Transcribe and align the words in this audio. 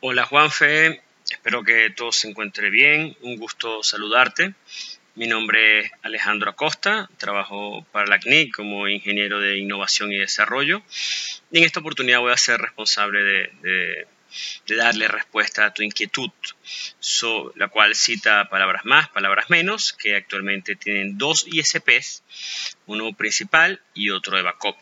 Hola 0.00 0.26
Juanfe, 0.26 1.00
espero 1.30 1.64
que 1.64 1.88
todo 1.88 2.12
se 2.12 2.28
encuentre 2.28 2.68
bien, 2.68 3.16
un 3.22 3.38
gusto 3.38 3.82
saludarte. 3.82 4.52
Mi 5.14 5.26
nombre 5.26 5.80
es 5.80 5.90
Alejandro 6.02 6.50
Acosta, 6.50 7.08
trabajo 7.16 7.82
para 7.92 8.06
la 8.06 8.18
CNIC 8.18 8.54
como 8.54 8.88
ingeniero 8.88 9.40
de 9.40 9.56
innovación 9.56 10.12
y 10.12 10.18
desarrollo 10.18 10.82
y 11.50 11.58
en 11.58 11.64
esta 11.64 11.80
oportunidad 11.80 12.20
voy 12.20 12.32
a 12.32 12.36
ser 12.36 12.60
responsable 12.60 13.22
de, 13.22 14.06
darle 14.68 15.08
respuesta 15.08 15.64
a 15.64 15.72
tu 15.72 15.82
inquietud, 15.82 16.30
la 17.54 17.68
cual 17.68 17.94
cita 17.94 18.50
palabras 18.50 18.84
más, 18.84 19.08
palabras 19.08 19.48
menos, 19.48 19.94
que 19.94 20.14
actualmente 20.14 20.76
tienen 20.76 21.16
dos 21.16 21.46
ISPs, 21.46 22.22
uno 22.84 23.14
principal 23.14 23.80
y 23.94 24.10
otro 24.10 24.36
de 24.36 24.42
backup. 24.42 24.76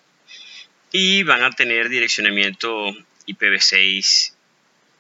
Y 0.91 1.23
van 1.23 1.45
a 1.45 1.53
tener 1.53 1.89
direccionamiento 1.89 2.91
IPv6 3.29 4.34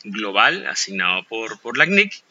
global 0.04 0.66
asignado 0.66 1.24
por, 1.24 1.58
por 1.60 1.76
la 1.76 1.86
CNIC 1.86 2.22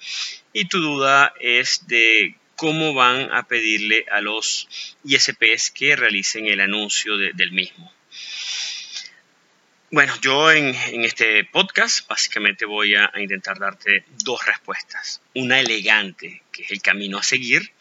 y 0.53 0.65
tu 0.65 0.79
duda 0.79 1.33
es 1.39 1.87
de 1.87 2.35
cómo 2.55 2.93
van 2.93 3.31
a 3.33 3.47
pedirle 3.47 4.05
a 4.11 4.21
los 4.21 4.69
ISPs 5.03 5.71
que 5.71 5.95
realicen 5.95 6.45
el 6.47 6.61
anuncio 6.61 7.17
del 7.17 7.51
mismo. 7.51 7.91
Bueno, 9.91 10.13
yo 10.21 10.51
en, 10.51 10.73
este 11.03 11.43
podcast 11.45 12.07
básicamente 12.07 12.65
voy 12.65 12.95
a, 12.95 13.11
intentar 13.17 13.59
darte 13.59 14.05
dos 14.23 14.45
respuestas. 14.45 15.21
Una 15.35 15.59
elegante, 15.59 16.41
que 16.51 16.63
es 16.63 16.71
el 16.71 16.81
camino 16.81 17.19
a 17.19 17.23
seguir 17.23 17.71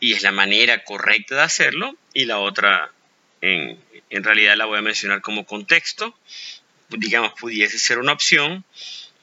y 0.00 0.14
es 0.14 0.22
la 0.22 0.32
manera 0.32 0.84
correcta 0.84 1.34
de 1.34 1.42
hacerlo, 1.42 1.96
y 2.14 2.24
la 2.24 2.38
otra 2.38 2.92
en, 3.40 3.78
en 4.10 4.24
realidad 4.24 4.56
la 4.56 4.66
voy 4.66 4.78
a 4.78 4.82
mencionar 4.82 5.20
como 5.20 5.44
contexto 5.44 6.18
digamos, 6.90 7.32
pudiese 7.38 7.78
ser 7.78 7.98
una 7.98 8.12
opción, 8.12 8.64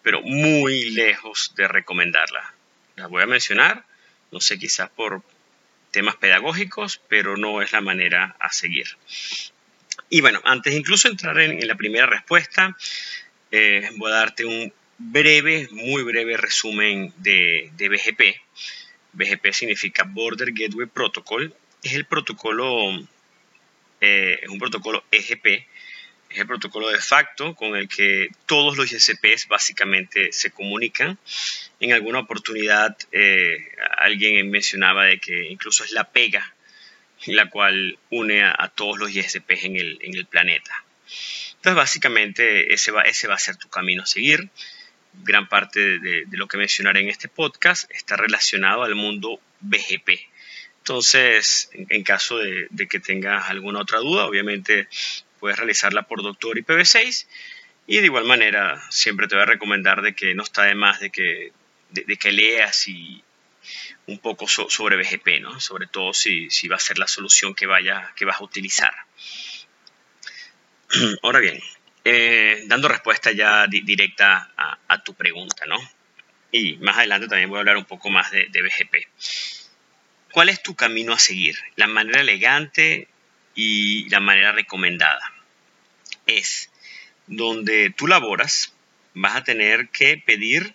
pero 0.01 0.21
muy 0.21 0.91
lejos 0.91 1.53
de 1.55 1.67
recomendarla. 1.67 2.53
La 2.95 3.07
voy 3.07 3.23
a 3.23 3.27
mencionar, 3.27 3.85
no 4.31 4.39
sé, 4.39 4.59
quizás 4.59 4.89
por 4.89 5.23
temas 5.91 6.15
pedagógicos, 6.15 7.01
pero 7.07 7.37
no 7.37 7.61
es 7.61 7.71
la 7.71 7.81
manera 7.81 8.35
a 8.39 8.51
seguir. 8.51 8.87
Y 10.09 10.21
bueno, 10.21 10.41
antes 10.43 10.73
incluso 10.73 11.07
entrar 11.07 11.39
en, 11.39 11.65
la 11.67 11.75
primera 11.75 12.05
respuesta, 12.05 12.75
eh, 13.51 13.89
voy 13.95 14.11
a 14.11 14.15
darte 14.15 14.45
un 14.45 14.73
breve, 14.97 15.67
muy 15.71 16.03
breve 16.03 16.37
resumen 16.37 17.13
de, 17.17 17.71
BGP. 17.77 18.41
BGP 19.13 19.53
significa 19.53 20.03
Border 20.03 20.51
Gateway 20.51 20.87
Protocol. 20.87 21.55
Es 21.81 21.93
el 21.93 22.05
protocolo, 22.05 22.91
eh, 24.01 24.39
es 24.41 24.49
un 24.49 24.59
protocolo 24.59 25.03
EGP 25.11 25.67
es 26.33 26.39
el 26.39 26.47
protocolo 26.47 26.89
de 26.89 26.99
facto 26.99 27.55
con 27.55 27.75
el 27.75 27.87
que 27.87 28.29
todos 28.45 28.75
los 28.75 28.91
ISPs 28.91 29.47
básicamente 29.47 30.31
se 30.31 30.51
comunican. 30.51 31.17
En 31.79 31.93
alguna 31.93 32.19
oportunidad 32.19 32.97
eh, 33.11 33.69
alguien 33.97 34.49
mencionaba 34.49 35.05
de 35.05 35.19
que 35.19 35.45
incluso 35.49 35.83
es 35.83 35.91
la 35.91 36.09
pega 36.11 36.53
la 37.27 37.49
cual 37.49 37.97
une 38.09 38.43
a, 38.43 38.69
todos 38.75 38.99
los 38.99 39.09
ISPs 39.15 39.63
en 39.63 39.77
el, 39.77 40.25
planeta. 40.25 40.83
Entonces 41.55 41.75
básicamente 41.75 42.73
ese 42.73 42.91
va, 42.91 43.03
va 43.03 43.35
a 43.35 43.39
ser 43.39 43.55
tu 43.55 43.69
camino 43.69 44.03
a 44.03 44.05
seguir. 44.05 44.49
Gran 45.23 45.47
parte 45.47 45.99
de, 45.99 46.25
lo 46.31 46.47
que 46.47 46.57
mencionaré 46.57 47.01
en 47.01 47.09
este 47.09 47.29
podcast 47.29 47.89
está 47.91 48.17
relacionado 48.17 48.83
al 48.83 48.95
mundo 48.95 49.39
BGP. 49.61 50.09
Entonces, 50.79 51.69
en, 51.73 52.03
caso 52.03 52.39
de, 52.39 52.67
de, 52.69 52.87
que 52.87 52.99
tengas 52.99 53.49
alguna 53.49 53.79
otra 53.79 53.99
duda, 53.99 54.25
obviamente 54.25 54.89
puedes 55.43 55.57
realizarla 55.57 56.03
por 56.03 56.23
Doctor 56.23 56.57
IPv6 56.57 57.27
y 57.85 57.97
de 57.97 58.05
igual 58.05 58.23
manera 58.23 58.81
siempre 58.89 59.27
te 59.27 59.35
voy 59.35 59.41
a 59.43 59.45
recomendar 59.45 60.01
de 60.01 60.15
que 60.15 60.33
no 60.35 60.41
está 60.41 60.63
de 60.63 60.73
más 60.73 61.01
de 61.01 61.09
que, 61.09 61.51
de, 61.89 62.15
que 62.15 62.31
leas 62.31 62.87
y 62.87 63.21
un 64.07 64.19
poco 64.19 64.47
sobre 64.47 64.95
BGP, 64.95 65.41
¿no? 65.41 65.59
sobre 65.59 65.87
todo 65.87 66.13
si, 66.13 66.49
si, 66.49 66.69
va 66.69 66.77
a 66.77 66.79
ser 66.79 66.97
la 66.97 67.07
solución 67.07 67.55
que, 67.55 67.65
vaya, 67.65 68.13
que 68.15 68.23
vas 68.23 68.39
a 68.39 68.45
utilizar. 68.45 68.93
Ahora 71.23 71.41
bien, 71.41 71.59
eh, 72.05 72.63
dando 72.67 72.87
respuesta 72.87 73.33
ya 73.33 73.67
directa 73.67 74.49
a, 74.87 75.03
tu 75.03 75.13
pregunta, 75.13 75.65
¿no? 75.65 75.77
Y 76.53 76.77
más 76.77 76.99
adelante 76.99 77.27
también 77.27 77.49
voy 77.49 77.57
a 77.57 77.59
hablar 77.59 77.75
un 77.75 77.83
poco 77.83 78.09
más 78.09 78.31
de, 78.31 78.47
de 78.49 78.61
BGP. 78.61 78.95
¿Cuál 80.31 80.47
es 80.47 80.63
tu 80.63 80.73
camino 80.73 81.11
a 81.11 81.19
seguir? 81.19 81.57
La 81.75 81.87
manera 81.87 82.21
elegante 82.21 83.09
y 83.55 84.09
la 84.09 84.19
manera 84.19 84.51
recomendada 84.51 85.21
es 86.25 86.69
donde 87.27 87.89
tú 87.95 88.07
laboras, 88.07 88.73
vas 89.13 89.35
a 89.35 89.43
tener 89.43 89.89
que 89.89 90.17
pedir 90.17 90.73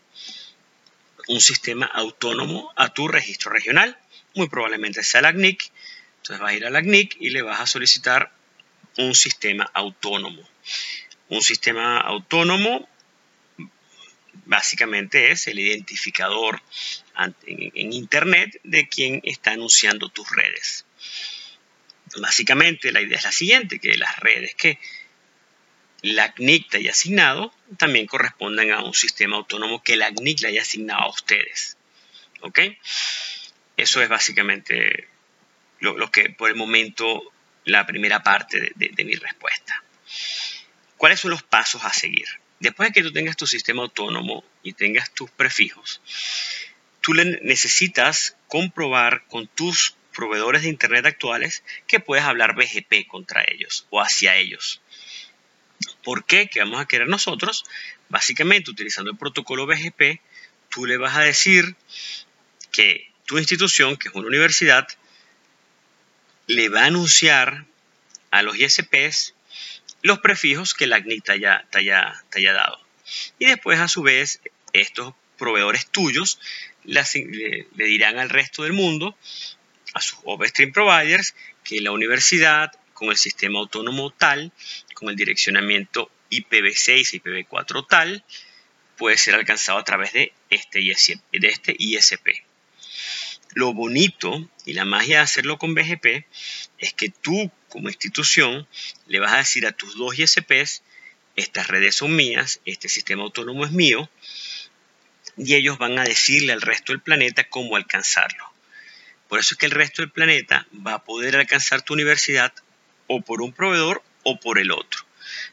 un 1.29 1.41
sistema 1.41 1.87
autónomo 1.87 2.73
a 2.77 2.93
tu 2.95 3.09
registro 3.09 3.51
regional, 3.53 3.99
muy 4.35 4.49
probablemente 4.49 5.03
sea 5.03 5.21
la 5.21 5.33
CNIC. 5.33 5.71
Entonces 6.19 6.41
vas 6.41 6.53
a 6.53 6.55
ir 6.55 6.67
a 6.67 6.71
la 6.71 6.83
CNIC 6.83 7.17
y 7.21 7.31
le 7.31 7.43
vas 7.43 7.61
a 7.61 7.67
solicitar 7.67 8.33
un 8.97 9.15
sistema 9.15 9.71
autónomo. 9.75 10.43
Un 11.29 11.43
sistema 11.43 12.01
autónomo 12.01 12.89
básicamente 14.47 15.31
es 15.31 15.47
el 15.47 15.59
identificador 15.59 16.63
en 17.47 17.93
Internet 17.93 18.59
de 18.65 18.89
quien 18.89 19.21
está 19.25 19.53
anunciando 19.53 20.09
tus 20.09 20.31
redes. 20.35 20.87
Básicamente 22.21 22.93
la 22.93 23.01
idea 23.01 23.19
es 23.19 23.25
la 23.25 23.33
siguiente, 23.33 23.79
que 23.79 23.97
las 23.97 24.19
redes 24.19 24.55
que 24.55 24.79
la 26.03 26.33
CNIC 26.33 26.69
te 26.69 26.77
haya 26.79 26.93
asignado 26.93 27.53
también 27.77 28.07
correspondan 28.07 28.71
a 28.71 28.83
un 28.83 28.95
sistema 28.95 29.37
autónomo 29.37 29.83
que 29.83 29.97
la 29.97 30.13
CNIC 30.13 30.41
le 30.43 30.49
haya 30.49 30.63
asignado 30.63 31.03
a 31.03 31.11
ustedes. 31.11 31.77
¿Ok? 32.41 32.61
Eso 33.77 34.03
es 34.03 34.09
básicamente 34.09 35.09
lo, 35.81 36.11
que 36.11 36.31
por 36.31 36.51
el 36.51 36.57
momento 36.57 37.33
la 37.65 37.87
primera 37.87 38.23
parte 38.23 38.73
de, 38.75 39.05
mi 39.05 39.15
respuesta. 39.15 39.83
¿Cuáles 40.97 41.21
son 41.21 41.31
los 41.31 41.43
pasos 41.43 41.85
a 41.85 41.93
seguir? 41.93 42.27
Después 42.61 42.89
de 42.89 42.93
que 42.93 43.03
tú 43.03 43.13
tengas 43.13 43.37
tu 43.37 43.47
sistema 43.47 43.83
autónomo 43.83 44.45
y 44.63 44.73
tengas 44.73 45.13
tus 45.13 45.31
prefijos, 45.31 46.01
tú 47.01 47.15
necesitas 47.15 48.37
comprobar 48.49 49.25
con 49.29 49.47
tus 49.47 49.95
proveedores 50.19 50.63
de 50.63 50.69
Internet 50.69 51.07
actuales 51.07 51.63
que 51.87 52.01
puedes 52.01 52.25
hablar 52.25 52.57
BGP 52.57 53.07
contra 53.07 53.45
ellos 53.47 53.87
o 53.91 54.01
hacia 54.01 54.35
ellos. 54.35 54.81
¿Por 56.03 56.25
qué? 56.25 56.49
¿Qué 56.49 56.59
vamos 56.59 56.81
a 56.81 56.89
querer 56.89 57.07
nosotros? 57.07 57.65
Básicamente, 58.09 58.69
utilizando 58.69 59.13
el 59.13 59.17
protocolo 59.17 59.65
BGP, 59.65 60.21
tú 60.71 60.87
le 60.87 60.97
vas 60.97 61.17
a 61.17 61.21
decir 61.21 61.77
que 62.73 63.13
tu 63.27 63.39
institución, 63.39 63.97
que 63.97 64.09
es 64.09 64.15
una 64.17 64.27
universidad, 64.27 64.89
le 66.49 66.69
va 66.69 66.83
a 66.83 66.87
anunciar 66.87 67.67
a 68.33 68.43
los 68.43 68.59
ISPs 68.59 69.37
los 70.03 70.19
prefijos 70.19 70.75
que 70.75 70.89
la 70.89 71.01
CNIC 71.01 71.23
te 71.27 71.33
haya, 71.33 72.25
dado. 72.33 72.81
Y 73.39 73.47
después, 73.47 73.79
a 73.79 73.87
su 73.87 74.03
vez, 74.03 74.41
estos 74.73 75.15
proveedores 75.39 75.87
tuyos 75.87 76.41
le, 76.83 77.05
dirán 77.77 78.19
al 78.19 78.31
resto 78.31 78.65
del 78.65 78.73
mundo 78.73 79.17
a 79.95 80.01
sus 80.01 80.19
upstream 80.25 80.73
providers 80.73 81.35
que 81.65 81.81
la 81.81 81.93
universidad 81.93 82.73
con 82.95 83.11
el 83.11 83.17
sistema 83.17 83.61
autónomo 83.61 84.11
tal, 84.11 84.53
con 84.95 85.09
el 85.09 85.17
direccionamiento 85.17 86.11
IPv6 86.31 87.15
y 87.15 87.21
IPv4 87.21 87.87
tal, 87.89 88.25
puede 88.97 89.17
ser 89.17 89.35
alcanzado 89.35 89.79
a 89.79 89.85
través 89.85 90.13
de 90.13 90.33
este, 90.51 90.81
de 90.81 91.49
este 91.49 91.77
ISP. 91.79 92.43
Lo 93.55 93.73
bonito 93.73 94.49
y 94.67 94.75
la 94.75 94.85
magia 94.85 95.19
de 95.19 95.23
hacerlo 95.23 95.59
con 95.59 95.75
BGP 95.75 96.27
es 96.79 96.93
que 96.93 97.09
tú 97.09 97.51
como 97.69 97.89
institución 97.89 98.67
le 99.07 99.21
vas 99.21 99.33
a 99.33 99.39
decir 99.39 99.67
a 99.67 99.73
tus 99.73 99.97
dos 99.97 100.19
ISPs, 100.19 100.83
estas 101.37 101.69
redes 101.69 101.95
son 101.95 102.17
mías, 102.17 102.61
este 102.65 102.89
sistema 102.89 103.23
autónomo 103.23 103.65
es 103.65 103.71
mío, 103.71 104.11
y 105.37 105.55
ellos 105.55 105.79
van 105.79 105.99
a 105.99 106.05
decirle 106.05 106.53
al 106.53 106.61
resto 106.61 106.93
del 106.93 107.01
planeta 107.01 107.45
cómo 107.45 107.77
alcanzarlo. 107.77 108.48
Por 109.29 109.39
eso 109.39 109.55
es 109.55 109.59
que 109.59 109.67
el 109.67 109.73
resto 109.73 110.03
del 110.03 110.11
planeta 110.11 110.67
va 110.75 110.95
a 110.95 111.05
poder 111.05 111.37
alcanzar 111.37 111.83
tu 111.83 111.93
universidad 111.93 112.53
o 113.07 113.21
por 113.21 113.43
un 113.43 113.53
proveedor 113.53 114.03
o 114.23 114.41
por 114.41 114.59
el 114.59 114.73
otro. 114.73 115.01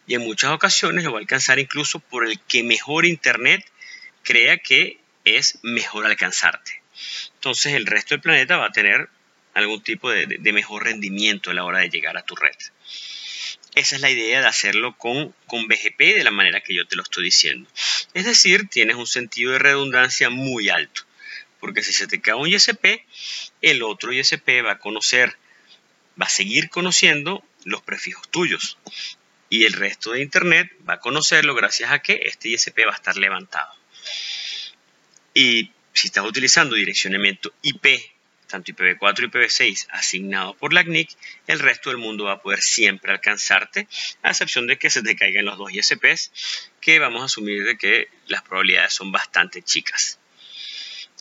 Y 0.08 0.16
en 0.16 0.22
muchas 0.22 0.52
ocasiones 0.52 1.04
lo 1.04 1.12
va 1.12 1.18
a 1.18 1.22
alcanzar 1.22 1.60
incluso 1.60 2.00
por 2.00 2.26
el 2.26 2.40
que 2.40 2.64
mejor 2.64 3.06
Internet 3.06 3.70
crea 4.24 4.58
que 4.58 5.00
es 5.26 5.60
mejor 5.62 6.06
alcanzarte. 6.06 6.82
Entonces 7.36 7.74
el 7.74 7.86
resto 7.86 8.16
del 8.16 8.22
planeta 8.22 8.58
va 8.58 8.68
a 8.68 8.72
tener 8.72 9.10
algún 9.54 9.82
tipo 9.82 10.10
de, 10.10 10.40
mejor 10.54 10.86
rendimiento 10.86 11.52
a 11.52 11.54
la 11.54 11.66
hora 11.66 11.80
de 11.80 11.90
llegar 11.90 12.18
a 12.18 12.26
tu 12.26 12.36
red. 12.36 12.56
Esa 13.76 13.96
es 13.96 14.02
la 14.02 14.10
idea 14.10 14.40
de 14.40 14.48
hacerlo 14.48 14.98
con, 14.98 15.36
con 15.48 15.68
BGP 15.68 16.00
de 16.16 16.24
la 16.24 16.32
manera 16.32 16.62
que 16.62 16.74
yo 16.74 16.88
te 16.88 16.96
lo 16.96 17.04
estoy 17.04 17.26
diciendo. 17.26 17.70
Es 18.14 18.24
decir, 18.24 18.70
tienes 18.70 18.96
un 18.96 19.08
sentido 19.08 19.52
de 19.52 19.60
redundancia 19.60 20.30
muy 20.30 20.70
alto 20.70 21.04
porque 21.66 21.82
si 21.82 21.94
se 21.94 22.06
te 22.06 22.22
cae 22.22 22.36
un 22.36 22.48
ISP, 22.48 23.04
el 23.64 23.82
otro 23.82 24.14
ISP 24.14 24.64
va 24.64 24.74
a 24.74 24.78
conocer, 24.78 25.36
va 26.22 26.28
a 26.28 26.30
seguir 26.30 26.70
conociendo 26.70 27.44
los 27.64 27.82
prefijos 27.82 28.30
tuyos. 28.30 28.78
y 29.50 29.66
el 29.66 29.74
resto 29.74 30.12
de 30.12 30.22
Internet 30.22 30.72
va 30.88 30.96
a 30.96 31.00
conocerlo 31.00 31.56
gracias 31.56 31.92
a 31.92 32.04
que 32.04 32.22
este 32.26 32.50
ISP 32.50 32.82
va 32.86 32.92
a 32.92 32.96
estar 32.96 33.18
levantado. 33.18 33.74
Y 35.34 35.72
si 35.92 36.06
estás 36.06 36.24
utilizando 36.24 36.76
direccionamiento 36.76 37.52
IP, 37.64 38.00
tanto 38.46 38.72
IPv4 38.72 39.24
y 39.24 39.28
IPv6 39.32 39.88
asignado 39.90 40.54
por 40.54 40.72
la 40.72 40.84
CNIC, 40.84 41.10
el 41.48 41.58
resto 41.58 41.90
del 41.90 41.98
mundo 41.98 42.26
va 42.26 42.34
a 42.34 42.42
poder 42.44 42.62
siempre 42.62 43.12
alcanzarte, 43.12 43.88
a 44.22 44.30
excepción 44.30 44.68
de 44.68 44.78
que 44.78 44.92
se 44.92 45.02
te 45.02 45.16
caigan 45.16 45.46
los 45.46 45.58
dos 45.58 45.72
ISPs, 45.74 46.32
que 46.80 47.00
vamos 47.00 47.24
a 47.24 47.26
asumir 47.26 47.64
de 47.64 47.76
que 47.76 48.10
las 48.28 48.44
probabilidades 48.44 48.94
son 48.94 49.12
bastante 49.12 49.64
chicas. 49.64 50.20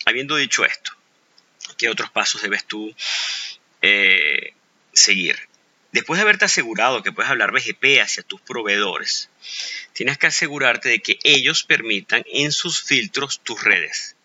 Habiendo 0.06 0.36
dicho 0.36 0.64
esto, 0.64 0.92
¿qué 1.78 1.88
otros 1.88 2.10
pasos 2.10 2.42
debes 2.42 2.64
tú 2.66 2.94
eh, 3.82 4.52
seguir? 4.92 5.38
Después 5.92 6.18
de 6.18 6.22
haberte 6.22 6.44
asegurado 6.44 7.02
que 7.02 7.12
puedes 7.12 7.30
hablar 7.30 7.52
BGP 7.52 8.00
hacia 8.02 8.24
tus 8.24 8.40
proveedores, 8.40 9.30
tienes 9.92 10.18
que 10.18 10.26
asegurarte 10.26 10.88
de 10.88 11.00
que 11.00 11.18
ellos 11.22 11.62
permitan 11.62 12.24
en 12.32 12.50
sus 12.50 12.82
filtros 12.82 13.40
tus 13.40 13.62
redes. 13.62 14.16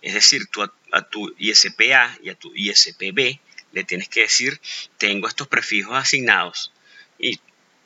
Es 0.00 0.14
decir, 0.14 0.46
tú 0.48 0.62
a, 0.62 1.02
tu 1.02 1.34
ISPA 1.38 2.18
y 2.22 2.30
a 2.30 2.34
tu 2.34 2.52
ISPB 2.54 3.38
le 3.72 3.84
tienes 3.84 4.08
que 4.08 4.22
decir, 4.22 4.60
tengo 4.98 5.28
estos 5.28 5.48
prefijos 5.48 5.96
asignados 5.96 6.72
y 7.18 7.38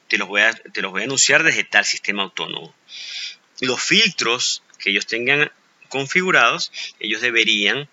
te 0.08 0.16
los 0.16 0.28
voy 0.28 0.42
a, 0.42 0.52
te 0.54 0.80
los 0.80 0.92
voy 0.92 1.02
a 1.02 1.04
anunciar 1.04 1.42
desde 1.42 1.64
tal 1.64 1.84
sistema 1.84 2.22
autónomo. 2.22 2.74
Los 3.60 3.82
filtros 3.82 4.62
que 4.78 4.90
ellos 4.90 5.06
tengan 5.06 5.50
configurados, 5.88 6.72
ellos 7.00 7.20
deberían 7.20 7.88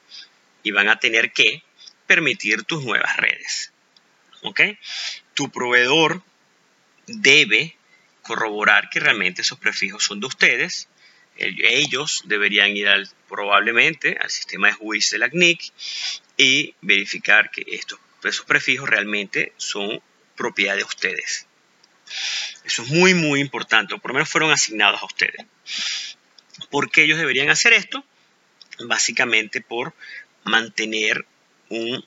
y 0.63 0.71
van 0.71 0.89
a 0.89 0.99
tener 0.99 1.31
que 1.31 1.63
permitir 2.07 2.63
tus 2.63 2.83
nuevas 2.83 3.17
redes. 3.17 3.71
¿ok? 4.45 4.61
Tu 5.33 5.49
proveedor 5.49 6.21
debe 7.07 7.77
corroborar 8.21 8.89
que 8.89 8.99
realmente 8.99 9.41
esos 9.41 9.59
prefijos 9.59 10.03
son 10.03 10.19
de 10.19 10.27
ustedes. 10.27 10.87
Ellos 11.37 12.23
deberían 12.25 12.75
ir 12.77 12.87
al, 12.87 13.09
probablemente 13.27 14.17
al 14.19 14.31
sistema 14.31 14.67
de 14.67 14.73
juicio 14.73 15.15
de 15.15 15.19
la 15.19 15.29
CNIC 15.29 15.73
y 16.37 16.75
verificar 16.81 17.51
que 17.51 17.65
estos, 17.67 17.99
esos 18.23 18.45
prefijos 18.45 18.89
realmente 18.89 19.53
son 19.57 20.01
propiedad 20.35 20.75
de 20.75 20.83
ustedes. 20.83 21.47
Eso 22.63 22.83
es 22.83 22.89
muy, 22.89 23.13
muy 23.13 23.41
importante, 23.41 23.93
o 23.93 23.99
por 23.99 24.11
lo 24.11 24.15
menos 24.15 24.29
fueron 24.29 24.51
asignados 24.51 25.01
a 25.01 25.05
ustedes. 25.05 25.45
¿Por 26.69 26.91
qué 26.91 27.03
ellos 27.03 27.17
deberían 27.17 27.49
hacer 27.49 27.73
esto? 27.73 28.03
Básicamente 28.79 29.61
por 29.61 29.93
mantener 30.43 31.25
un 31.69 32.05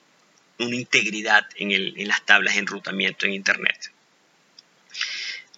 una 0.59 0.75
integridad 0.75 1.47
en, 1.55 2.07
las 2.07 2.25
tablas 2.25 2.53
de 2.53 2.59
enrutamiento 2.59 3.25
en 3.25 3.33
Internet. 3.33 3.91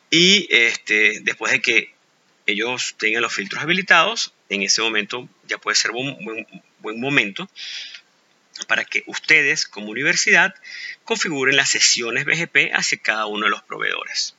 Y 0.10 0.48
este, 0.52 1.20
después 1.22 1.52
de 1.52 1.62
que 1.62 1.94
ellos 2.46 2.96
tengan 2.98 3.22
los 3.22 3.34
filtros 3.34 3.64
habilitados, 3.64 4.34
en 4.50 4.62
ese 4.62 4.82
momento 4.82 5.28
ya 5.48 5.58
puede 5.58 5.76
ser 5.76 5.92
un 5.92 6.18
buen, 6.80 7.00
momento 7.00 7.50
para 8.68 8.86
que 8.86 9.04
ustedes 9.08 9.66
como 9.66 9.90
universidad 9.90 10.54
configuren 11.04 11.56
las 11.56 11.70
sesiones 11.70 12.26
BGP 12.26 12.74
hacia 12.74 13.00
cada 13.00 13.26
uno 13.26 13.46
de 13.46 13.52
los 13.52 13.64
proveedores, 13.64 14.36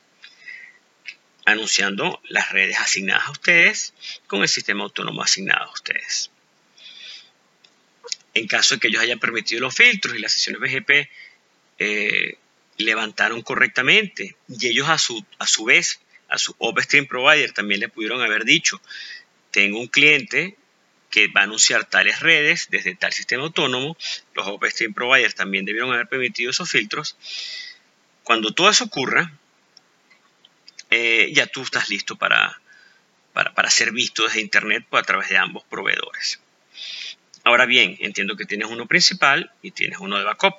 anunciando 1.45 2.21
las 2.29 2.51
redes 2.51 2.77
asignadas 2.79 3.27
a 3.27 3.31
ustedes 3.31 3.93
con 4.27 4.41
el 4.41 4.47
sistema 4.47 4.83
autónomo 4.83 5.21
asignado 5.21 5.65
a 5.65 5.73
ustedes. 5.73 6.31
En 8.33 8.47
caso 8.47 8.75
de 8.75 8.79
que 8.79 8.87
ellos 8.87 9.01
hayan 9.01 9.19
permitido 9.19 9.61
los 9.61 9.75
filtros 9.75 10.15
y 10.15 10.19
las 10.19 10.33
sesiones 10.33 10.61
BGP 10.61 11.09
eh, 11.79 12.37
levantaron 12.77 13.41
correctamente 13.41 14.35
y 14.47 14.67
ellos 14.67 14.89
a 14.89 14.97
su, 14.97 15.23
a 15.37 15.47
su 15.47 15.65
vez, 15.65 15.99
a 16.29 16.37
su 16.37 16.55
upstream 16.57 17.05
provider 17.05 17.51
también 17.51 17.79
le 17.79 17.89
pudieron 17.89 18.21
haber 18.21 18.45
dicho, 18.45 18.81
tengo 19.51 19.79
un 19.79 19.87
cliente 19.87 20.57
que 21.11 21.27
va 21.27 21.41
a 21.41 21.43
anunciar 21.43 21.85
tales 21.85 22.21
redes 22.21 22.69
desde 22.71 22.95
tal 22.95 23.13
sistema 23.13 23.43
autónomo, 23.43 23.95
los 24.33 24.47
upstream 24.47 24.95
providers 24.95 25.35
también 25.35 25.63
debieron 25.63 25.93
haber 25.93 26.07
permitido 26.07 26.49
esos 26.49 26.71
filtros. 26.71 27.15
Cuando 28.23 28.51
todo 28.51 28.69
eso 28.69 28.85
ocurra, 28.85 29.31
eh, 30.95 31.33
ya 31.33 31.47
tú 31.47 31.63
estás 31.63 31.89
listo 31.89 32.15
para, 32.15 32.61
para, 33.33 33.51
para, 33.55 33.71
ser 33.71 33.91
visto 33.91 34.25
desde 34.25 34.41
Internet 34.41 34.85
a 34.91 35.01
través 35.01 35.27
de 35.29 35.37
ambos 35.37 35.63
proveedores. 35.63 36.39
Ahora 37.43 37.65
bien, 37.65 37.97
entiendo 37.99 38.37
que 38.37 38.45
tienes 38.45 38.67
uno 38.69 38.85
principal 38.85 39.51
y 39.63 39.71
tienes 39.71 39.97
uno 39.97 40.19
de 40.19 40.23
backup. 40.23 40.53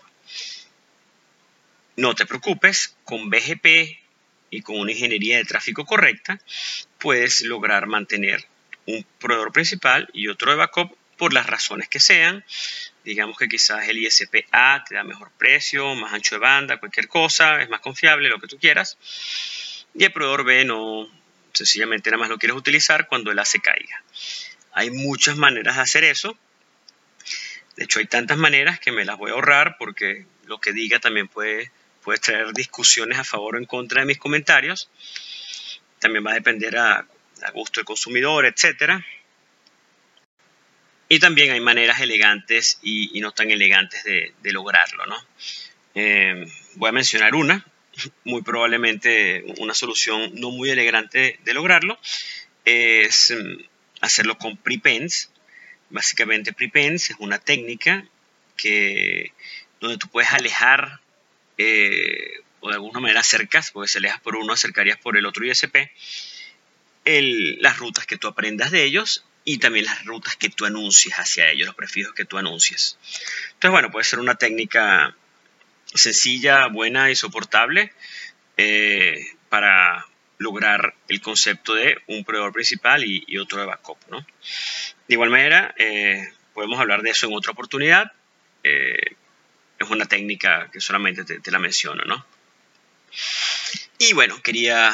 No 1.96 2.16
te 2.16 2.26
preocupes, 2.26 2.96
con 3.04 3.30
BGP 3.30 3.66
y 4.50 4.62
con 4.62 4.80
una 4.80 4.90
ingeniería 4.90 5.36
de 5.36 5.44
tráfico 5.44 5.84
correcta, 5.84 6.40
puedes 6.98 7.42
lograr 7.42 7.86
mantener 7.86 8.44
un 8.86 9.06
proveedor 9.20 9.52
principal 9.52 10.10
y 10.12 10.26
otro 10.26 10.50
de 10.50 10.56
backup 10.56 10.96
por 11.16 11.32
las 11.32 11.46
razones 11.46 11.88
que 11.88 12.00
sean. 12.00 12.44
Digamos 13.04 13.38
que 13.38 13.46
quizás 13.46 13.88
el 13.88 13.98
ISP 13.98 14.46
A 14.50 14.82
te 14.84 14.96
da 14.96 15.04
mejor 15.04 15.30
precio, 15.38 15.94
más 15.94 16.12
ancho 16.12 16.34
de 16.34 16.40
banda, 16.40 16.80
cualquier 16.80 17.06
cosa, 17.06 17.62
es 17.62 17.70
más 17.70 17.80
confiable, 17.80 18.28
lo 18.28 18.40
que 18.40 18.48
tú 18.48 18.58
quieras. 18.58 18.98
Y 19.94 20.04
el 20.04 20.12
proveedor 20.12 20.44
B 20.44 20.64
no, 20.64 21.08
sencillamente 21.52 22.10
nada 22.10 22.20
más 22.20 22.28
lo 22.28 22.38
quieres 22.38 22.56
utilizar 22.56 23.06
cuando 23.06 23.30
el 23.30 23.38
A 23.38 23.44
se 23.44 23.60
caiga. 23.60 24.02
Hay 24.72 24.90
muchas 24.90 25.36
maneras 25.36 25.76
de 25.76 25.82
hacer 25.82 26.04
eso. 26.04 26.36
De 27.76 27.84
hecho, 27.84 28.00
hay 28.00 28.06
tantas 28.06 28.36
maneras 28.36 28.80
que 28.80 28.92
me 28.92 29.04
las 29.04 29.16
voy 29.16 29.30
a 29.30 29.34
ahorrar 29.34 29.76
porque 29.78 30.26
lo 30.46 30.60
que 30.60 30.72
diga 30.72 30.98
también 30.98 31.28
puede, 31.28 31.70
puede 32.02 32.18
traer 32.18 32.52
discusiones 32.52 33.18
a 33.18 33.24
favor 33.24 33.54
o 33.54 33.58
en 33.58 33.66
contra 33.66 34.00
de 34.00 34.06
mis 34.06 34.18
comentarios. 34.18 34.90
También 36.00 36.26
va 36.26 36.32
a 36.32 36.34
depender 36.34 36.76
a, 36.76 37.06
gusto 37.52 37.80
del 37.80 37.84
consumidor, 37.84 38.46
etc. 38.46 39.00
Y 41.08 41.18
también 41.20 41.52
hay 41.52 41.60
maneras 41.60 42.00
elegantes 42.00 42.78
y, 42.82 43.20
no 43.20 43.32
tan 43.32 43.50
elegantes 43.50 44.02
de, 44.04 44.52
lograrlo. 44.52 45.06
¿no? 45.06 45.16
Eh, 45.94 46.46
voy 46.74 46.88
a 46.88 46.92
mencionar 46.92 47.34
una, 47.34 47.64
muy 48.24 48.42
probablemente 48.42 49.44
una 49.58 49.74
solución 49.74 50.32
no 50.34 50.50
muy 50.50 50.70
elegante 50.70 51.38
de 51.44 51.54
lograrlo, 51.54 51.98
es 52.64 53.32
mm, 53.36 53.62
hacerlo 54.00 54.38
con 54.38 54.56
prepends 54.56 55.30
Básicamente 55.94 56.52
prepends 56.52 57.10
es 57.10 57.16
una 57.20 57.38
técnica 57.38 58.04
que, 58.56 59.32
donde 59.80 59.96
tú 59.96 60.08
puedes 60.08 60.32
alejar 60.32 61.00
eh, 61.58 62.40
o 62.58 62.68
de 62.68 62.74
alguna 62.74 62.98
manera 62.98 63.20
acercas, 63.20 63.70
porque 63.70 63.88
si 63.88 63.98
alejas 63.98 64.20
por 64.20 64.34
uno 64.34 64.52
acercarías 64.54 64.98
por 64.98 65.16
el 65.16 65.24
otro 65.24 65.44
ISP, 65.46 65.90
las 67.04 67.78
rutas 67.78 68.06
que 68.06 68.16
tú 68.16 68.26
aprendas 68.26 68.72
de 68.72 68.82
ellos 68.82 69.24
y 69.44 69.58
también 69.58 69.84
las 69.84 70.04
rutas 70.04 70.34
que 70.34 70.48
tú 70.48 70.64
anuncies 70.64 71.14
hacia 71.14 71.50
ellos, 71.50 71.66
los 71.66 71.76
prefijos 71.76 72.12
que 72.12 72.24
tú 72.24 72.38
anuncies. 72.38 72.98
Entonces, 73.52 73.70
bueno, 73.70 73.92
puede 73.92 74.04
ser 74.04 74.18
una 74.18 74.34
técnica 74.34 75.14
sencilla, 75.92 76.66
buena 76.68 77.10
y 77.10 77.16
soportable 77.16 77.92
eh, 78.56 79.18
para 79.48 80.06
lograr 80.38 80.94
el 81.08 81.20
concepto 81.20 81.74
de 81.74 81.98
un 82.06 82.24
proveedor 82.24 82.52
principal 82.52 83.04
y, 83.04 83.38
otro 83.38 83.60
de 83.60 83.66
backup. 83.66 83.98
¿no? 84.10 84.20
De 84.20 85.14
igual 85.14 85.30
manera, 85.30 85.74
eh, 85.78 86.28
podemos 86.52 86.80
hablar 86.80 87.02
de 87.02 87.10
eso 87.10 87.26
en 87.26 87.34
otra 87.34 87.52
oportunidad. 87.52 88.12
Eh, 88.62 89.16
es 89.78 89.90
una 89.90 90.06
técnica 90.06 90.70
que 90.72 90.80
solamente 90.80 91.24
te, 91.24 91.50
la 91.50 91.58
menciono. 91.58 92.04
¿no? 92.04 92.24
Y 93.98 94.12
bueno, 94.12 94.40
quería 94.42 94.92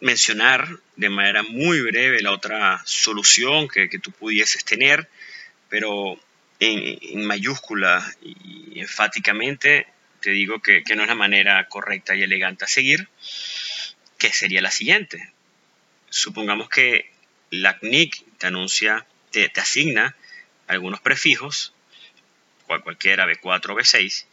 mencionar 0.00 0.68
de 0.96 1.08
manera 1.08 1.42
muy 1.42 1.80
breve 1.80 2.20
la 2.20 2.32
otra 2.32 2.82
solución 2.84 3.68
que, 3.68 3.88
tú 3.98 4.10
pudieses 4.12 4.64
tener, 4.64 5.08
pero 5.70 6.18
en, 6.60 7.24
mayúscula 7.24 8.04
y 8.22 8.80
enfáticamente 8.80 9.86
te 10.20 10.30
digo 10.30 10.60
que, 10.60 10.82
no 10.96 11.02
es 11.02 11.08
la 11.08 11.14
manera 11.14 11.66
correcta 11.68 12.14
y 12.14 12.22
elegante 12.22 12.64
a 12.64 12.68
seguir, 12.68 13.08
que 14.18 14.32
sería 14.32 14.60
la 14.60 14.70
siguiente. 14.70 15.32
Supongamos 16.10 16.68
que 16.68 17.10
la 17.50 17.78
CNIC 17.78 18.24
te 18.38 18.46
anuncia, 18.48 19.06
te, 19.30 19.50
asigna 19.56 20.16
algunos 20.66 21.00
prefijos, 21.00 21.72
cual, 22.66 22.82
cualquiera 22.82 23.26
B4 23.26 23.70
o 23.70 23.76
B6, 23.76 24.26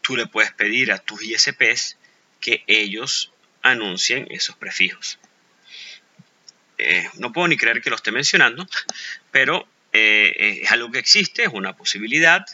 tú 0.00 0.16
le 0.16 0.26
puedes 0.26 0.52
pedir 0.52 0.92
a 0.92 0.98
tus 0.98 1.22
ISPs 1.22 1.96
que 2.40 2.64
ellos 2.66 3.32
anuncien 3.62 4.26
esos 4.30 4.56
prefijos. 4.56 5.18
Eh, 6.78 7.08
no 7.14 7.32
puedo 7.32 7.48
ni 7.48 7.56
creer 7.56 7.80
que 7.80 7.90
lo 7.90 7.96
esté 7.96 8.12
mencionando, 8.12 8.66
pero 9.30 9.68
eh, 9.96 10.60
es 10.62 10.72
algo 10.72 10.90
que 10.90 10.98
existe, 10.98 11.44
es 11.44 11.52
una 11.52 11.76
posibilidad, 11.76 12.46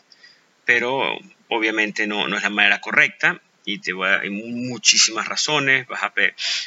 pero 0.64 1.18
obviamente 1.48 2.06
no, 2.06 2.28
no 2.28 2.36
es 2.36 2.42
la 2.42 2.50
manera 2.50 2.80
correcta 2.80 3.40
y 3.64 3.78
te 3.78 3.92
hay 4.04 4.30
muchísimas 4.30 5.28
razones. 5.28 5.86
Vas 5.86 6.12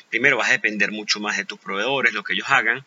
primero, 0.09 0.37
vas 0.37 0.49
a 0.49 0.53
depender 0.53 0.91
mucho 0.91 1.19
más 1.19 1.37
de 1.37 1.45
tus 1.45 1.59
proveedores, 1.59 2.13
lo 2.13 2.23
que 2.23 2.33
ellos 2.33 2.49
hagan. 2.49 2.85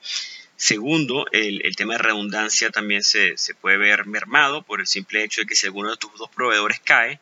Segundo, 0.57 1.27
el, 1.31 1.77
tema 1.77 1.95
de 1.95 1.99
redundancia 1.99 2.71
también 2.71 3.03
se, 3.03 3.37
puede 3.61 3.77
ver 3.77 4.07
mermado 4.07 4.63
por 4.63 4.81
el 4.81 4.87
simple 4.87 5.23
hecho 5.23 5.43
de 5.43 5.47
que 5.47 5.55
si 5.55 5.67
alguno 5.67 5.91
de 5.91 5.97
tus 5.97 6.13
dos 6.19 6.31
proveedores 6.31 6.81
cae, 6.81 7.21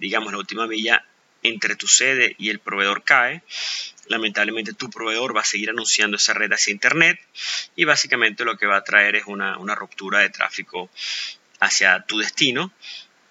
digamos 0.00 0.32
la 0.32 0.38
última 0.38 0.66
milla 0.66 1.04
entre 1.48 1.76
tu 1.76 1.86
sede 1.86 2.34
y 2.38 2.50
el 2.50 2.58
proveedor 2.58 3.02
cae, 3.04 3.42
lamentablemente 4.08 4.72
tu 4.72 4.90
proveedor 4.90 5.36
va 5.36 5.40
a 5.40 5.44
seguir 5.44 5.70
anunciando 5.70 6.16
esa 6.16 6.34
red 6.34 6.52
hacia 6.52 6.72
Internet 6.72 7.18
y 7.74 7.84
básicamente 7.84 8.44
lo 8.44 8.56
que 8.56 8.66
va 8.66 8.76
a 8.76 8.84
traer 8.84 9.16
es 9.16 9.24
una, 9.26 9.56
ruptura 9.74 10.20
de 10.20 10.30
tráfico 10.30 10.90
hacia 11.60 12.04
tu 12.04 12.18
destino. 12.18 12.72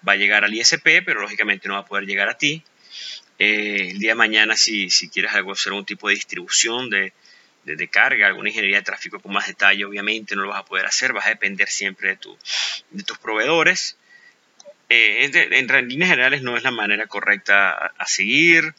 Va 0.06 0.12
a 0.12 0.16
llegar 0.16 0.44
al 0.44 0.54
ISP, 0.54 1.02
pero 1.04 1.20
lógicamente 1.20 1.68
no 1.68 1.74
va 1.74 1.80
a 1.80 1.86
poder 1.86 2.04
llegar 2.06 2.28
a 2.28 2.38
ti. 2.38 2.62
Eh, 3.38 3.88
el 3.90 3.98
día 3.98 4.12
de 4.12 4.14
mañana, 4.14 4.56
si, 4.56 4.88
si 4.88 5.08
quieres 5.08 5.32
algo, 5.34 5.52
hacer 5.52 5.72
un 5.72 5.84
tipo 5.84 6.08
de 6.08 6.14
distribución 6.14 6.90
de, 6.90 7.12
de, 7.64 7.88
carga, 7.88 8.28
alguna 8.28 8.50
ingeniería 8.50 8.78
de 8.78 8.84
tráfico 8.84 9.18
con 9.18 9.32
más 9.32 9.48
detalle, 9.48 9.84
obviamente 9.84 10.36
no 10.36 10.42
lo 10.42 10.50
vas 10.50 10.60
a 10.60 10.64
poder 10.64 10.86
hacer, 10.86 11.12
vas 11.12 11.26
a 11.26 11.30
depender 11.30 11.68
siempre 11.68 12.10
de, 12.10 12.16
tu, 12.16 12.38
de 12.90 13.02
tus 13.02 13.18
proveedores. 13.18 13.96
Eh, 14.88 15.30
en, 15.52 15.88
líneas 15.88 16.10
generales 16.10 16.42
no 16.42 16.56
es 16.56 16.62
la 16.62 16.70
manera 16.70 17.06
correcta 17.06 17.70
a, 17.70 18.06
seguir. 18.06 18.74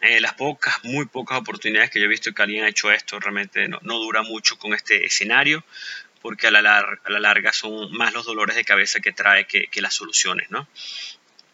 Eh, 0.00 0.20
las 0.20 0.34
pocas, 0.34 0.84
muy 0.84 1.06
pocas 1.06 1.38
oportunidades 1.38 1.90
que 1.90 1.98
yo 1.98 2.06
he 2.06 2.08
visto 2.08 2.32
que 2.32 2.42
alguien 2.42 2.64
ha 2.64 2.68
hecho 2.68 2.92
esto 2.92 3.18
realmente 3.18 3.66
no, 3.68 3.80
dura 3.80 4.22
mucho 4.22 4.58
con 4.58 4.74
este 4.74 5.06
escenario 5.06 5.64
porque 6.20 6.48
a 6.48 6.50
la, 6.50 6.60
larga 7.18 7.52
son 7.52 7.92
más 7.92 8.12
los 8.12 8.26
dolores 8.26 8.56
de 8.56 8.64
cabeza 8.64 9.00
que 9.00 9.12
trae 9.12 9.46
que, 9.46 9.80
las 9.80 9.94
soluciones, 9.94 10.50
¿no? 10.50 10.68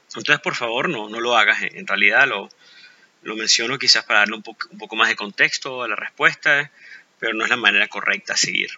Entonces, 0.08 0.40
por 0.40 0.54
favor, 0.54 0.88
no, 0.88 1.08
lo 1.08 1.36
hagas. 1.36 1.62
En 1.62 1.86
realidad, 1.86 2.26
lo, 2.26 2.48
lo 3.22 3.36
menciono 3.36 3.78
quizás 3.78 4.04
para 4.04 4.20
darle 4.20 4.36
un 4.36 4.42
poco 4.42 4.96
más 4.96 5.08
de 5.08 5.16
contexto 5.16 5.82
a 5.82 5.88
la 5.88 5.96
respuesta, 5.96 6.70
pero 7.18 7.34
no 7.34 7.44
es 7.44 7.50
la 7.50 7.56
manera 7.56 7.88
correcta 7.88 8.32
a 8.32 8.36
seguir. 8.36 8.70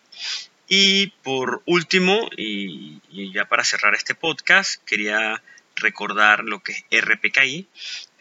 Y 0.68 1.08
por 1.22 1.62
último, 1.66 2.30
y, 2.36 3.00
ya 3.32 3.44
para 3.46 3.64
cerrar 3.64 3.94
este 3.94 4.14
podcast, 4.14 4.82
quería 4.84 5.42
recordar 5.76 6.44
lo 6.44 6.62
que 6.62 6.72
es 6.90 7.04
RPKI. 7.04 7.68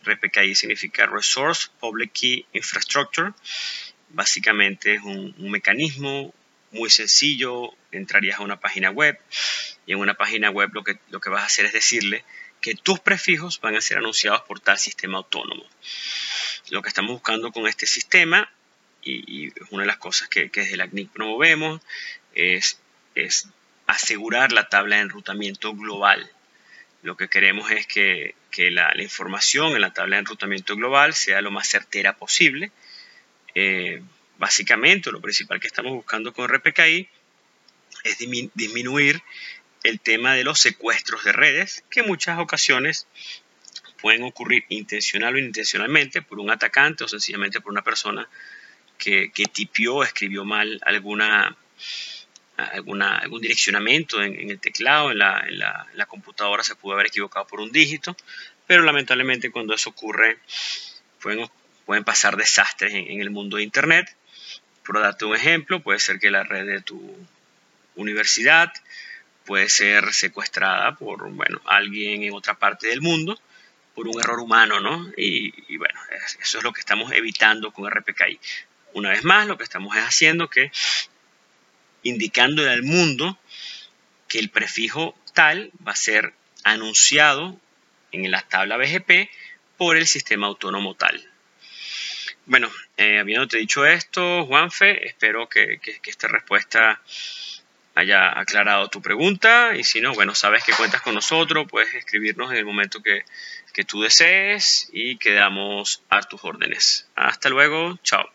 RPKI 0.04 0.56
significa 0.56 1.06
Resource 1.06 1.70
Public 1.80 2.12
Key 2.12 2.46
Infrastructure. 2.54 3.32
Básicamente 4.10 4.96
es 4.96 5.04
un, 5.04 5.34
mecanismo 5.38 6.34
muy 6.72 6.90
sencillo. 6.90 7.74
Entrarías 7.92 8.40
a 8.40 8.44
una 8.44 8.60
página 8.60 8.90
web 8.90 9.18
y 9.86 9.94
en 9.94 10.00
una 10.00 10.16
página 10.16 10.50
web 10.50 10.72
lo 10.74 10.84
que, 10.84 11.00
lo 11.10 11.22
que 11.22 11.30
vas 11.30 11.44
a 11.44 11.46
hacer 11.46 11.66
es 11.66 11.74
decirle 11.74 12.26
que 12.60 12.76
tus 12.76 13.00
prefijos 13.00 13.60
van 13.62 13.76
a 13.76 13.82
ser 13.82 13.98
anunciados 13.98 14.42
por 14.42 14.60
tal 14.60 14.78
sistema 14.78 15.18
autónomo. 15.18 15.66
Lo 16.70 16.82
que 16.82 16.90
estamos 16.90 17.12
buscando 17.12 17.52
con 17.52 17.68
este 17.68 17.86
sistema, 17.86 18.50
y, 19.04 19.46
y 19.48 19.54
una 19.70 19.84
de 19.84 19.88
las 19.88 19.98
cosas 19.98 20.30
que, 20.30 20.50
que 20.50 20.62
desde 20.62 20.78
la 20.78 20.88
CNIC 20.88 21.12
promovemos, 21.12 21.82
es, 22.36 22.80
asegurar 23.88 24.52
la 24.52 24.70
tabla 24.70 24.98
de 24.98 25.04
enrutamiento 25.04 25.74
global. 25.76 26.30
Lo 27.02 27.18
que 27.18 27.28
queremos 27.28 27.70
es 27.72 27.86
que, 27.86 28.36
la, 28.72 28.94
información 29.02 29.76
en 29.76 29.82
la 29.82 29.94
tabla 29.94 30.16
de 30.16 30.22
enrutamiento 30.22 30.76
global 30.76 31.14
sea 31.14 31.42
lo 31.42 31.52
más 31.52 31.68
certera 31.68 32.16
posible. 32.16 32.72
Eh, 33.56 34.02
básicamente, 34.38 35.12
lo 35.12 35.22
principal 35.22 35.60
que 35.60 35.68
estamos 35.68 35.94
buscando 35.94 36.34
con 36.34 36.48
RPKI 36.48 37.10
es 38.04 38.18
disminuir 38.18 39.22
el 39.84 40.00
tema 40.00 40.34
de 40.34 40.44
los 40.44 40.60
secuestros 40.60 41.24
de 41.24 41.34
redes, 41.34 41.84
que 41.90 42.00
en 42.00 42.08
muchas 42.08 42.40
ocasiones 42.40 43.08
pueden 44.04 44.24
ocurrir 44.24 44.66
intencional 44.70 45.36
o 45.36 45.38
inintencionalmente 45.38 46.22
por 46.22 46.40
un 46.40 46.52
atacante 46.52 47.06
o 47.06 47.08
sencillamente 47.08 47.62
por 47.62 47.72
una 47.72 47.84
persona 47.84 48.28
que, 48.98 49.32
que 49.32 49.46
tipió, 49.46 50.04
escribió 50.04 50.44
mal 50.46 50.80
alguna, 50.86 51.56
alguna, 52.58 53.18
algún 53.18 53.42
direccionamiento 53.42 54.22
en, 54.22 54.50
el 54.50 54.60
teclado, 54.60 55.12
en 55.12 55.18
la, 55.20 56.06
computadora 56.08 56.64
se 56.64 56.76
pudo 56.76 56.94
haber 56.94 57.08
equivocado 57.08 57.48
por 57.48 57.60
un 57.60 57.72
dígito, 57.72 58.16
pero 58.68 58.84
lamentablemente 58.84 59.52
cuando 59.52 59.74
eso 59.74 59.90
ocurre 59.90 60.38
pueden, 61.22 61.50
pueden 61.86 62.04
pasar 62.04 62.38
desastres 62.38 62.94
en, 62.94 63.22
el 63.22 63.32
mundo 63.32 63.58
de 63.58 63.64
Internet. 63.64 64.16
Por 64.86 65.02
darte 65.02 65.26
un 65.26 65.36
ejemplo, 65.36 65.82
puede 65.82 66.00
ser 66.00 66.20
que 66.20 66.30
la 66.30 66.44
red 66.44 66.66
de 66.66 66.82
tu 66.82 67.16
universidad 67.96 68.72
puede 69.46 69.70
ser 69.70 70.14
secuestrada 70.14 70.96
por 70.96 71.30
bueno, 71.32 71.62
alguien 71.66 72.24
en 72.24 72.34
otra 72.34 72.54
parte 72.56 72.88
del 72.88 73.02
mundo 73.02 73.40
por 73.96 74.08
un 74.08 74.20
error 74.20 74.40
humano, 74.40 74.80
¿no? 74.80 75.12
Y, 75.18 75.54
y, 75.72 75.78
bueno, 75.78 76.00
eso 76.42 76.58
es 76.58 76.64
lo 76.64 76.74
que 76.74 76.80
estamos 76.80 77.12
evitando 77.12 77.72
con 77.72 77.90
RPKI. 77.90 78.40
Una 78.94 79.10
vez 79.10 79.24
más, 79.24 79.48
lo 79.48 79.58
que 79.58 79.64
estamos 79.64 79.96
es 79.96 80.04
haciendo 80.04 80.50
que 80.50 80.72
indicándole 82.04 82.72
al 82.72 82.84
mundo 82.84 83.38
que 84.28 84.40
el 84.40 84.50
prefijo 84.50 85.18
tal 85.34 85.72
va 85.86 85.94
a 85.94 85.96
ser 85.96 86.34
anunciado 86.64 87.60
en 88.12 88.30
la 88.32 88.42
tabla 88.42 88.78
BGP 88.78 89.30
por 89.78 89.98
el 89.98 90.08
sistema 90.08 90.48
autónomo 90.48 90.96
tal. 90.96 91.30
Bueno, 92.46 92.70
eh, 92.98 93.20
habiéndote 93.20 93.58
dicho 93.58 93.86
esto, 93.86 94.46
Juanfe, 94.46 95.08
espero 95.08 95.48
que, 95.48 95.80
esta 96.06 96.28
respuesta 96.28 97.02
haya 97.96 98.38
aclarado 98.38 98.90
tu 98.90 99.02
pregunta 99.02 99.76
y 99.76 99.84
si 99.84 100.02
no, 100.02 100.14
bueno, 100.14 100.36
sabes 100.36 100.64
que 100.64 100.74
cuentas 100.74 101.02
con 101.02 101.16
nosotros, 101.16 101.68
puedes 101.70 101.94
escribirnos 101.94 102.52
en 102.52 102.58
el 102.58 102.66
momento 102.66 103.02
que, 103.02 103.24
que 103.74 103.84
tú 103.84 104.02
desees 104.02 104.90
y 104.92 105.18
quedamos 105.18 106.02
a 106.10 106.22
tus 106.22 106.44
órdenes. 106.44 107.08
Hasta 107.16 107.50
luego, 107.50 107.98
chao. 108.04 108.30